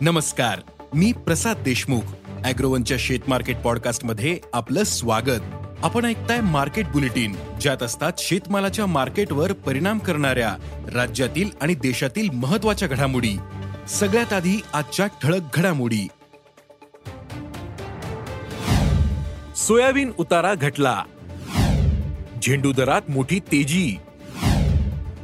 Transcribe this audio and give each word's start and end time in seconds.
नमस्कार 0.00 0.60
मी 0.94 1.12
प्रसाद 1.12 1.56
देशमुख. 1.56 2.00
अॅग्रोवनच्या 2.44 2.96
शेत 3.00 3.18
मार्केट 3.28 3.56
पॉडकास्टमध्ये 3.56 4.38
आपलं 4.52 4.82
स्वागत. 4.82 5.40
आपण 5.82 6.04
ऐकताय 6.04 6.40
मार्केट 6.40 6.86
बुलेटिन 6.88 7.36
ज्यात 7.60 7.82
असतात 7.82 8.12
शेतमालाच्या 8.18 8.86
मार्केटवर 8.86 9.52
परिणाम 9.52 9.98
करणाऱ्या 9.98 10.56
राज्यातील 10.94 11.50
आणि 11.60 11.74
देशातील 11.74 12.30
महत्त्वाच्या 12.30 12.88
घडामोडी. 12.88 13.38
सगळ्यात 13.88 14.32
आधी 14.32 14.62
आजच्या 14.72 15.06
ठळक 15.06 15.40
घडामोडी. 15.54 16.08
सोयाबीन 19.56 20.12
उतारा 20.18 20.54
घटला. 20.54 21.02
झेंडू 22.42 22.72
दरात 22.72 23.02
मोठी 23.08 23.38
तेजी. 23.38 23.96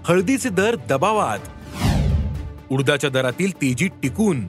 हळदीचे 0.05 0.49
दर 0.49 0.77
दबावात. 0.89 1.39
उडदाच्या 2.75 3.11
दरातील 3.11 3.57
तेजी 3.57 3.89
टिकून. 4.03 4.47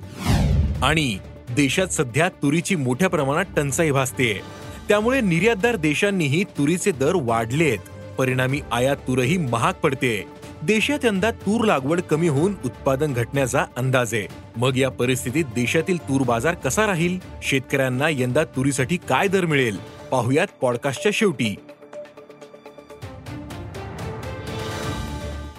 आणि 0.83 1.17
देशात 1.55 1.87
सध्या 1.87 2.29
तुरीची 2.29 2.75
मोठ्या 2.75 3.09
प्रमाणात 3.09 3.45
टंचाई 3.55 3.91
भासते 3.91 4.41
त्यामुळे 4.89 5.21
निर्यातदार 5.21 5.75
देशांनीही 5.75 6.43
तुरीचे 6.43 6.91
दर 6.91 7.11
वाढलेत. 7.15 7.77
परिणामी 8.17 8.61
आयात 8.71 8.97
तूरही 8.97 9.37
महाग 9.37 9.73
पडते 9.73 10.23
देशात 10.63 11.05
यंदा 11.05 11.31
तूर 11.31 11.65
लागवड 11.65 12.01
कमी 12.01 12.27
होऊन 12.27 12.53
उत्पादन 12.65 13.13
घटण्याचा 13.13 13.65
अंदाज 13.77 14.13
आहे. 14.13 14.27
मग 14.57 14.77
या 14.77 14.89
परिस्थितीत 14.89 15.45
देशातील 15.45 15.97
तूर 15.97 16.21
बाजार 16.21 16.53
कसा 16.53 16.87
राहील? 16.87 17.19
शेतकऱ्यांना 17.43 18.09
यंदा 18.09 18.43
तुरीसाठी 18.43 18.97
काय 18.97 19.27
दर 19.27 19.45
मिळेल? 19.45 19.77
पाहुयात 20.11 20.47
पॉडकास्टच्या 20.61 21.11
शेवटी. 21.15 21.55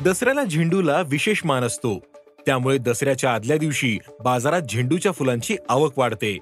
दसऱ्याला 0.04 0.44
झेंडूला 0.44 1.02
विशेष 1.06 1.40
मान 1.44 1.62
असतो. 1.62 2.15
त्यामुळे 2.46 2.78
दसऱ्याच्या 2.78 3.34
आदल्या 3.34 3.58
दिवशी 3.58 3.98
बाजारात 4.24 4.62
झेंडूच्या 4.62 5.12
फुलांची 5.12 5.56
आवक 5.68 5.98
वाढते. 5.98 6.38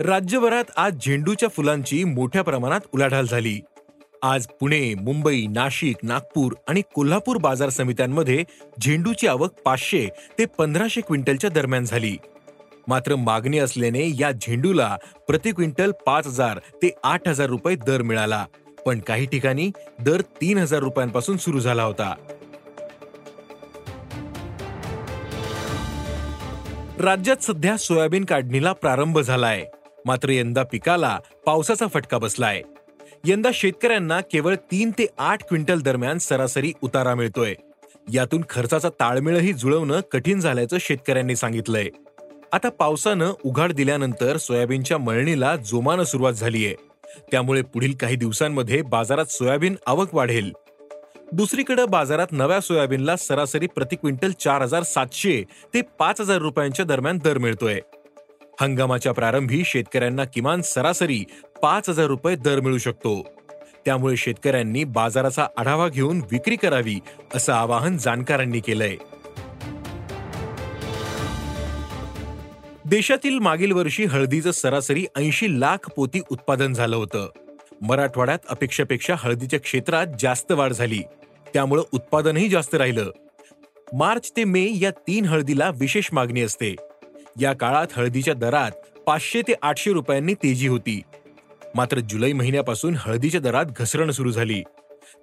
राज्यभरात 0.00 0.64
आज 0.76 0.94
झेंडूच्या 1.06 1.48
फुलांची 1.48 2.04
मोठ्या 2.04 2.42
प्रमाणात 2.42 2.80
उलाढाल 2.94 3.26
झाली. 3.26 3.60
आज 4.22 4.46
पुणे 4.46 4.94
मुंबई 4.94 5.46
नाशिक 5.46 5.96
नागपूर 6.02 6.52
आणि 6.68 6.82
कोल्हापूर 6.94 7.36
बाजार 7.36 7.68
समित्यांमध्ये 7.68 8.44
झेंडूची 8.82 9.26
आवक 9.26 9.52
पाचशे 9.64 10.08
ते 10.38 10.44
पंधराशे 10.44 11.00
क्विंटलच्या 11.00 11.50
दरम्यान 11.50 11.84
झाली. 11.84 12.16
मात्र 12.88 13.16
मागणी 13.16 13.58
असल्याने 13.58 14.10
या 14.20 14.30
झेंडूला 14.32 14.96
प्रति 15.28 15.50
क्विंटल 15.50 15.92
पाच 16.06 16.26
हजार 16.26 16.58
ते 16.58 16.90
आठ 17.04 17.28
हजार 17.28 17.46
रुपये 17.46 17.76
दर 17.76 18.02
मिळाला. 18.02 18.44
पण 18.86 19.00
काही 19.00 19.26
ठिकाणी 19.26 19.70
दर 20.00 20.20
तीन 20.20 20.58
हजार 20.58 20.80
रुपयांपासून 20.80 21.36
सुरू 21.36 21.60
झाला 21.60 21.82
होता. 21.82 22.14
राज्यात 27.00 27.36
सध्या 27.42 27.76
सोयाबीन 27.76 28.24
काढणीला 28.24 28.72
प्रारंभ 28.72 29.18
झालाय. 29.18 29.64
मात्र 30.06 30.28
यंदा 30.28 30.62
पिकाला 30.62 31.18
पावसाचा 31.46 31.86
फटका 31.86 32.18
बसलाय. 32.18 32.62
यंदा 33.24 33.48
शेतकऱ्यांना 33.54 34.20
केवळ 34.20 34.54
तीन 34.54 34.90
ते 34.90 35.06
आठ 35.18 35.42
क्विंटल 35.42 35.80
दरम्यान 35.80 36.18
सरासरी 36.18 36.72
उतारा 36.82 37.14
मिळतोय. 37.14 37.54
यातून 38.12 38.44
खर्चाचा 38.50 38.88
ताळमेळही 38.88 39.52
जुळवणं 39.52 40.00
कठीण 40.12 40.40
झाल्याचं 40.40 40.76
शेतकऱ्यांनी 40.80 41.36
सांगितलंय. 41.36 41.88
आता 42.52 42.68
पावसानं 42.68 43.32
उघाड 43.44 43.72
दिल्यानंतर 43.72 44.36
सोयाबीनच्या 44.36 44.98
मळणीला 44.98 45.56
जोमानं 45.56 46.04
सुरुवात 46.04 46.32
झालीय. 46.32 46.72
त्यामुळे 47.30 47.62
पुढील 47.62 47.94
काही 47.94 48.16
दिवसांमध्ये 48.16 48.82
बाजारात 48.82 49.26
सोयाबीन 49.26 49.74
आवक 49.86 50.14
वाढेल. 50.14 50.52
दुसरीकडे 51.32 51.84
बाजारात 51.84 52.26
नव्या 52.32 52.60
सोयाबीनला 52.60 53.16
सरासरी 53.16 53.66
प्रति 53.66 53.96
क्विंटल 53.96 54.30
चार 54.30 54.62
हजार 54.62 54.82
सातशे 54.82 55.44
ते 55.74 55.82
पाच 55.98 56.20
हजार 56.20 56.38
रुपयांच्या 56.38 56.84
दरम्यान 56.84 57.18
दर 57.18 57.38
मिळतोय. 57.38 57.80
हंगामाच्या 58.60 59.12
प्रारंभी 59.12 59.62
शेतकऱ्यांना 59.64 60.24
किमान 60.24 60.62
सरासरी 60.62 61.24
पाच 61.62 61.88
हजार 61.88 62.06
रुपये 62.06 62.36
दर 62.36 62.60
मिळू 62.60 62.78
शकतो. 62.78 63.22
त्यामुळे 63.84 64.16
शेतकऱ्यांनी 64.16 64.84
बाजाराचा 64.84 65.46
आढावा 65.56 65.88
घेऊन 65.88 66.22
विक्री 66.32 66.56
करावी 66.56 66.98
असं 67.34 67.52
आवाहन 67.52 67.96
जाणकारांनी 67.96 68.60
केलंय. 68.60 68.96
देशातील 72.84 73.38
मागील 73.38 73.72
वर्षी 73.72 74.04
हळदीचं 74.04 74.50
सरासरी 74.50 75.06
ऐंशी 75.16 75.60
लाख 75.60 75.90
पोती 75.96 76.20
उत्पादन 76.30 76.72
झालं 76.72 76.96
होतं. 76.96 77.28
मराठवाड्यात 77.82 78.38
अपेक्षेपेक्षा 78.48 79.14
हळदीच्या 79.18 79.60
क्षेत्रात 79.60 80.06
जास्त 80.20 80.52
वाढ 80.52 80.72
झाली. 80.72 81.02
त्यामुळं 81.54 81.82
उत्पादनही 81.92 82.48
जास्त 82.48 82.74
राहिलं. 82.74 83.10
मार्च 83.92 84.32
ते 84.36 84.44
मे 84.44 84.68
या 84.80 84.90
तीन 84.90 85.24
हळदीला 85.24 85.70
विशेष 85.74 86.08
मागणी 86.12 86.42
असते. 86.42 86.76
या 87.40 87.52
काळात 87.52 87.86
हळदीच्या 87.92 88.34
दरात 88.34 88.70
पाचशे 88.98 89.42
ते 89.42 89.52
आठशे 89.62 89.92
रुपयांनी 89.92 90.34
तेजी 90.34 90.68
होती. 90.68 91.02
मात्र 91.74 91.98
जुलै 91.98 92.32
महिन्यापासून 92.32 92.94
हळदीच्या 92.98 93.40
दरात 93.40 93.64
घसरण 93.78 94.10
सुरू 94.10 94.30
झाली. 94.30 94.62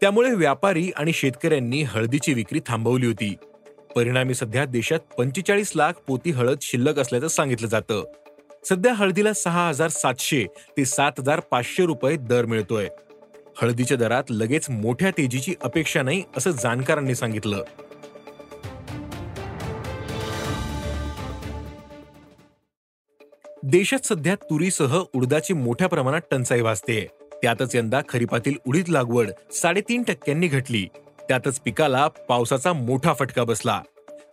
त्यामुळे 0.02 0.34
व्यापारी 0.34 0.92
आणि 0.96 1.14
शेतकऱ्यांनी 1.14 1.84
हळदीची 1.84 2.34
विक्री 2.34 2.60
थांबवली 2.68 3.06
होती. 3.06 3.36
परिणामी 3.96 4.34
सध्या 4.34 4.66
देशात 4.66 5.00
पंचेचाळीस 5.00 5.72
लाख 5.76 5.94
पोती 6.08 6.32
हळद 6.32 6.58
शिल्लक 6.62 7.00
असल्याचं 7.00 7.28
सांगितलं 7.28 7.68
जातं. 7.68 8.04
सध्या 8.70 8.94
हळदीला 8.94 9.34
सहा 9.34 9.68
हजार 9.70 9.88
सातशे 9.88 10.46
ते 10.78 10.86
सात 10.86 11.12
हजार 11.20 11.40
पाचशे 11.40 11.86
रुपये 11.86 12.18
दर 12.18 12.46
मिळतोय. 12.46 12.88
हळदीच्या 13.62 13.98
दरात 13.98 14.24
लगेच 14.30 14.70
मोठ्या 14.70 15.12
तेजीची 15.12 15.54
अपेक्षा 15.62 16.02
नाही 16.02 16.24
असं 16.38 16.52
जाणकारांनी 16.52 17.16
सांगितलं. 17.16 17.64
देशात 23.64 24.06
सध्या 24.06 24.36
तुरीसह 24.36 25.04
उडदाची 25.16 25.54
मोठ्या 25.54 25.88
प्रमाणात 25.88 26.22
टंचाई 26.32 26.62
भासते. 26.62 27.08
त्यातच 27.42 27.76
यंदा 27.76 28.02
खरीपातील 28.10 28.54
उडीद 28.68 28.88
लागवड 28.88 29.30
साडेतीन 29.52 30.04
टक्क्यांनी 30.04 30.48
घटली. 30.48 30.88
त्यातच 31.28 31.60
पिकाला 31.60 32.08
पावसाचा 32.08 32.74
मोठा 32.74 33.14
फटका 33.14 33.44
बसला. 33.44 33.82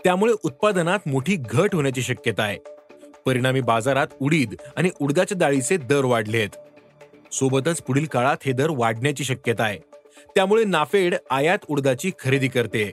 त्यामुळे 0.04 0.32
उत्पादनात 0.42 0.98
मोठी 1.06 1.36
घट 1.36 1.74
होण्याची 1.74 2.02
शक्यता 2.02 2.42
आहे. 2.42 2.58
परिणामी 3.26 3.60
बाजारात 3.60 4.06
उडीद 4.20 4.54
आणि 4.76 4.90
उडदाच्या 5.00 5.38
डाळीचे 5.38 5.76
दर 5.76 6.04
वाढले 6.04 6.38
आहेत 6.38 7.34
सोबतच 7.34 7.82
पुढील 7.82 8.04
काळात 8.04 8.36
हे 8.46 8.52
दर 8.52 8.70
वाढण्याची 8.70 9.24
शक्यता 9.24 9.64
आहे. 9.64 9.78
त्यामुळे 10.34 10.64
नाफेड 10.64 11.14
आयात 11.30 11.58
उडदाची 11.68 12.10
खरेदी 12.18 12.48
करते. 12.48 12.90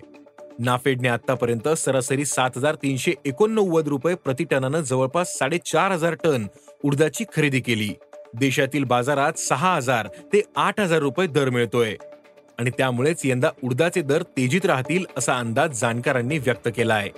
नाफेडने 0.59 1.07
आतापर्यंत 1.07 1.68
सरासरी 1.69 2.25
सात 2.25 2.57
हजार 2.57 2.75
तीनशे 2.75 3.13
एकोणनव्वद 3.25 3.88
रुपये 3.88 4.16
प्रति 4.16 4.44
टनानं 4.44 4.81
जवळपास 4.81 5.38
साडेचार 5.38 5.91
हजार 5.91 6.13
टन 6.13 6.47
उडदाची 6.84 7.25
खरेदी 7.35 7.59
केली. 7.59 7.89
देशातील 8.34 8.84
बाजारात 8.84 9.39
सहा 9.39 9.75
हजार 9.75 10.07
ते 10.34 10.41
आठ 10.56 10.79
हजार 10.79 11.00
रुपये 11.00 11.27
दर 11.27 11.50
मिळतोय. 11.50 11.95
आणि 12.59 12.69
त्यामुळेच 12.69 13.21
यंदा 13.25 13.50
उडदाचे 13.63 14.01
दर 14.01 14.24
तेजीत 14.38 14.65
राहतील 14.65 15.06
असा 15.18 15.33
अंदाज 15.33 15.80
जाणकारांनी 15.80 16.38
व्यक्त 16.38 16.68
केला 16.75 16.94
आहे 16.94 17.09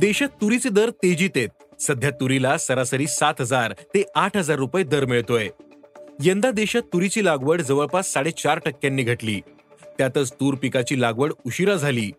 देशात 0.00 0.28
तुरीचे 0.28 0.68
दर 0.68 0.90
तेजीत 0.90 1.30
आहेत. 1.36 1.48
सध्या 1.80 2.10
तुरीला 2.10 2.58
सरासरी 2.58 3.06
सात 3.06 3.34
हजार 3.40 3.72
ते 3.72 4.04
आठ 4.14 4.36
हजार 4.36 4.56
रुपये 4.56 4.84
दर 4.84 5.04
मिळतोय. 5.04 5.48
यंदा 6.22 6.50
देशात 6.50 6.82
तुरीची 6.82 7.24
लागवड 7.24 7.60
जवळपास 7.60 8.12
साडेचार 8.12 8.58
टक्क्यांनी 8.58 9.02
घटली. 9.02 9.40
त्यातच 9.98 10.32
तूर 10.32 10.54
पिकाची 10.54 11.00
लागवड 11.00 11.32
उशिरा 11.46 11.74
झाली. 11.74 12.12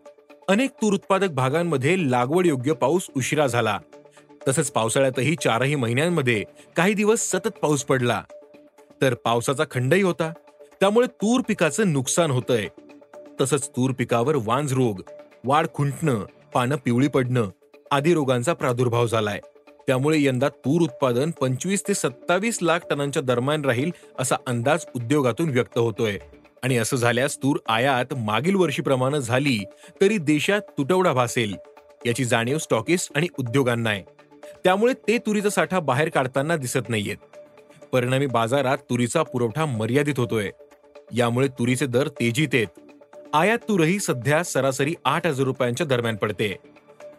अनेक 0.48 0.70
तूर 0.70 0.92
उत्पादक 0.92 1.28
भागांमध्ये 1.28 2.10
लागवड 2.10 2.46
योग्य 2.46 2.72
पाऊस 2.72 3.06
उशिरा 3.16 3.46
झाला. 3.46 3.78
तसंच 4.48 4.70
पावसाळ्यातही 4.70 5.36
चारही 5.36 5.74
महिन्यांमध्ये 5.74 6.44
काही 6.76 6.94
दिवस 6.94 7.20
सतत 7.20 7.58
पाऊस 7.62 7.84
पडला. 7.84 8.22
तर 9.02 9.14
पावसाचा 9.14 9.64
खंडही 9.70 10.02
होता. 10.02 10.32
त्यामुळे 10.80 11.06
तूर 11.06 11.40
पिकाचं 11.48 11.92
नुकसान 11.92 12.30
होतंय. 12.30 12.68
तसंच 13.40 13.68
तूर 13.68 13.90
पिकावर 13.90 14.34
वांज 14.36 14.72
रोग 14.72 15.02
वाढ 15.44 15.66
खुंटणं 15.74 16.26
पानं 16.54 16.76
पिवळी 16.76 17.08
पडणं 17.08 17.50
आदी 17.92 18.14
रोगांचा 18.14 18.52
प्रादुर्भाव 18.52 19.06
झालाय. 19.06 19.40
त्यामुळे 19.86 20.22
यंदा 20.22 20.48
तूर 20.48 20.82
उत्पादन 20.82 21.30
पंचवीस 21.30 21.82
ते 21.88 21.94
सत्तावीस 21.94 22.58
लाख 22.62 22.78
टनांच्या 22.90 23.22
दरम्यान 23.22 23.64
राहील 23.64 23.90
असा 24.18 24.36
अंदाज 24.46 24.84
उद्योगातून 24.96 25.48
व्यक्त 25.48 25.78
होतोय. 25.78 26.18
आणि 26.62 26.76
असं 26.76 26.96
झाल्यास 26.96 27.36
तूर 27.36 27.56
आयात 27.68 28.14
मागील 28.14 28.54
वर्षीप्रमाणे 28.54 29.20
झाली 29.20 29.64
तरी 30.00 30.18
देशात 30.18 30.60
तुटवडा 30.60 31.12
भासेल. 31.12 31.56
याची 32.06 32.24
जाणीव 32.24 32.58
स्टॉकिस्ट 32.58 33.12
आणि 33.16 33.26
उद्योगांना 33.38 33.90
आहे. 33.90 34.02
त्यामुळे 34.64 34.92
ते 34.92 35.18
तुरीचा 35.18 35.50
साठा 35.50 35.80
बाहेर 35.80 36.08
काढताना 36.08 36.56
दिसत 36.56 36.88
नाहीयेत. 36.88 37.16
परिणामी 37.92 38.26
बाजारात 38.26 38.78
तुरीचा 38.78 39.22
पुरवठा 39.22 39.66
मर्यादित 39.66 40.18
होतोय. 40.18 40.50
यामुळे 41.14 41.48
तुरीचे 41.48 41.86
दर 41.86 42.08
तेजीत 42.08 42.54
येत 42.54 42.66
आयात 43.34 43.58
तूरही 43.68 43.98
सध्या 43.98 44.42
सरासरी 44.42 44.94
आठ 45.04 45.26
हजार 45.26 45.44
रुपयांच्या 45.44 45.86
दरम्यान 45.86 46.16
पडते. 46.16 46.56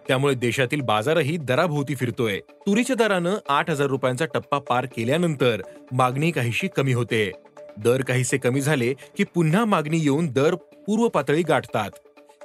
त्यामुळे 0.08 0.34
देशातील 0.34 0.82
बाजारही 0.82 1.38
दराभोवती 1.38 1.96
फिरतोय. 1.96 2.40
तुरीच्या 2.68 2.96
दरानं 2.96 3.38
आठ 3.50 3.70
हजार 3.70 3.88
रुपयांचा 3.88 4.26
टप्पा 4.26 4.60
पार 4.60 4.86
केल्यानंतर 4.96 5.62
मागणी 5.92 6.32
काहीशी 6.32 6.68
कमी 6.76 6.94
होते. 6.94 7.32
दर 7.78 8.02
काहीसे 8.02 8.38
कमी 8.38 8.62
झाले 8.62 8.94
की 9.18 9.24
पुन्हा 9.24 9.64
मागणी 9.66 10.00
येऊन 10.00 10.28
दर 10.34 10.56
पूर्व 10.88 11.08
पातळी 11.08 11.44
गाठतात. 11.44 11.92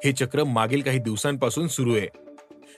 हे 0.05 0.12
चक्र 0.12 0.44
मागील 0.44 0.82
काही 0.82 0.99
दिवसांपासून 0.99 1.69
सुरू 1.69 1.94
आहे. 1.96 2.06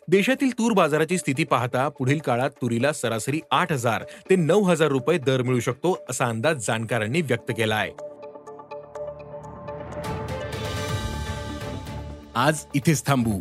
देशातील 0.09 0.51
तूर 0.59 0.73
बाजाराची 0.73 1.19
स्थिती 1.19 1.45
पाहता 1.45 1.89
पुढील 1.89 2.19
काळात 2.19 2.51
तुरीला 2.63 2.93
सरासरी 2.93 3.41
आठ 3.51 3.73
हजार 3.73 4.05
ते 4.31 4.37
नऊ 4.37 4.63
हजार 4.63 4.89
रुपये 4.89 5.19
दर 5.19 5.43
मिळू 5.43 5.61
शकतो 5.61 5.97
असा 6.11 6.27
अंदाज 6.27 6.67
जाणकारांनी 6.67 7.21
व्यक्त 7.23 7.53
केला 7.57 7.77
आहे 7.77 7.93
आज 12.37 12.65
इथेच 12.75 13.07
थांबू. 13.07 13.41